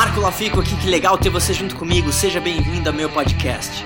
[0.00, 2.10] Marco Lafico aqui, que legal ter você junto comigo.
[2.10, 3.84] Seja bem-vindo ao meu podcast.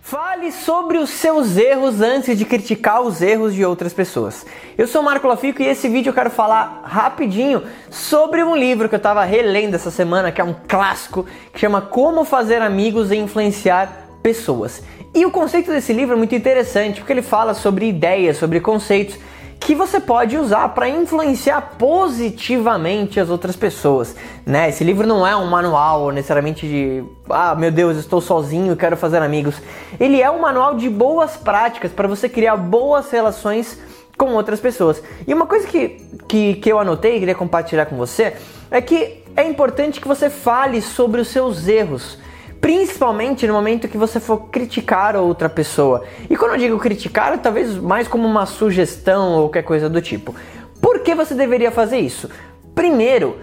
[0.00, 4.46] Fale sobre os seus erros antes de criticar os erros de outras pessoas.
[4.78, 8.94] Eu sou Marco Lafico e esse vídeo eu quero falar rapidinho sobre um livro que
[8.94, 13.16] eu estava relendo essa semana, que é um clássico, que chama Como Fazer Amigos e
[13.16, 14.80] Influenciar Pessoas.
[15.12, 19.18] E o conceito desse livro é muito interessante, porque ele fala sobre ideias, sobre conceitos
[19.60, 24.70] que você pode usar para influenciar positivamente as outras pessoas, né?
[24.70, 29.20] Esse livro não é um manual necessariamente de, ah, meu Deus, estou sozinho quero fazer
[29.20, 29.60] amigos.
[30.00, 33.78] Ele é um manual de boas práticas para você criar boas relações
[34.16, 35.02] com outras pessoas.
[35.26, 38.36] E uma coisa que, que, que eu anotei e queria compartilhar com você
[38.70, 42.18] é que é importante que você fale sobre os seus erros
[42.60, 46.04] principalmente no momento que você for criticar outra pessoa.
[46.28, 50.34] E quando eu digo criticar, talvez mais como uma sugestão ou qualquer coisa do tipo.
[50.80, 52.28] Por que você deveria fazer isso?
[52.74, 53.38] Primeiro,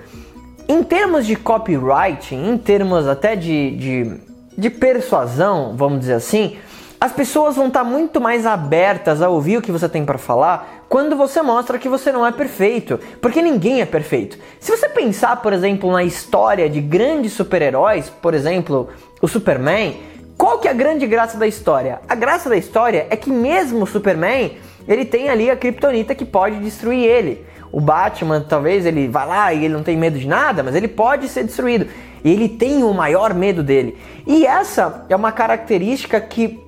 [0.67, 4.21] em termos de copywriting, em termos até de, de,
[4.57, 6.57] de persuasão, vamos dizer assim,
[6.99, 10.85] as pessoas vão estar muito mais abertas a ouvir o que você tem para falar
[10.89, 14.37] quando você mostra que você não é perfeito, porque ninguém é perfeito.
[14.59, 18.89] Se você pensar, por exemplo, na história de grandes super-heróis, por exemplo,
[19.21, 20.01] o Superman,
[20.37, 21.99] qual que é a grande graça da história?
[22.07, 26.25] A graça da história é que mesmo o Superman, ele tem ali a kryptonita que
[26.25, 27.45] pode destruir ele.
[27.71, 30.87] O Batman, talvez ele vá lá e ele não tem medo de nada, mas ele
[30.87, 31.87] pode ser destruído.
[32.23, 33.97] Ele tem o maior medo dele.
[34.25, 36.66] E essa é uma característica que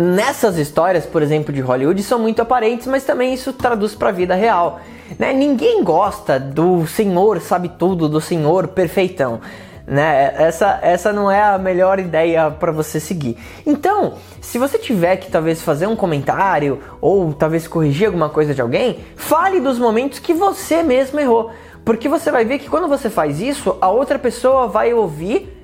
[0.00, 4.12] nessas histórias, por exemplo, de Hollywood, são muito aparentes, mas também isso traduz para a
[4.12, 4.80] vida real.
[5.18, 5.32] Né?
[5.32, 9.40] Ninguém gosta do senhor sabe tudo, do senhor perfeitão.
[9.86, 10.32] Né?
[10.36, 13.36] Essa, essa não é a melhor ideia para você seguir.
[13.66, 18.62] Então, se você tiver que talvez fazer um comentário ou talvez corrigir alguma coisa de
[18.62, 21.50] alguém, fale dos momentos que você mesmo errou.
[21.84, 25.59] Porque você vai ver que quando você faz isso, a outra pessoa vai ouvir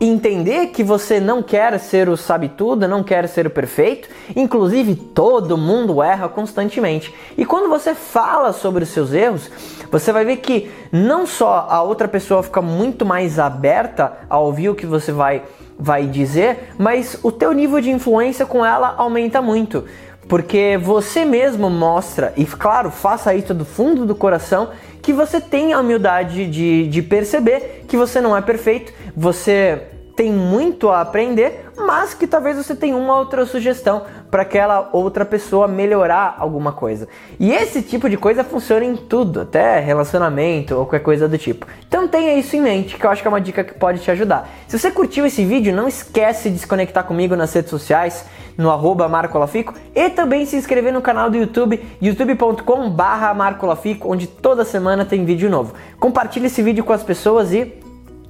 [0.00, 4.94] entender que você não quer ser o sabe tudo, não quer ser o perfeito, inclusive
[4.94, 7.14] todo mundo erra constantemente.
[7.36, 9.50] E quando você fala sobre os seus erros,
[9.90, 14.70] você vai ver que não só a outra pessoa fica muito mais aberta a ouvir
[14.70, 15.42] o que você vai
[15.78, 19.84] vai dizer, mas o teu nível de influência com ela aumenta muito.
[20.28, 24.70] Porque você mesmo mostra, e claro, faça isso do fundo do coração,
[25.02, 29.82] que você tem a humildade de, de perceber que você não é perfeito, você
[30.22, 35.24] tem muito a aprender, mas que talvez você tenha uma outra sugestão para aquela outra
[35.24, 37.08] pessoa melhorar alguma coisa.
[37.40, 41.66] E esse tipo de coisa funciona em tudo, até relacionamento ou qualquer coisa do tipo.
[41.88, 44.12] Então tenha isso em mente, que eu acho que é uma dica que pode te
[44.12, 44.48] ajudar.
[44.68, 48.24] Se você curtiu esse vídeo, não esquece de se conectar comigo nas redes sociais,
[48.56, 54.28] no arroba marcolafico, e também se inscrever no canal do YouTube, youtube.com barra marcolafico, onde
[54.28, 55.74] toda semana tem vídeo novo.
[55.98, 57.74] Compartilhe esse vídeo com as pessoas e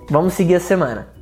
[0.09, 1.22] vamos seguir a semana.